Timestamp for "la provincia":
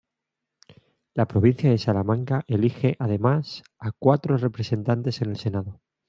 1.13-1.69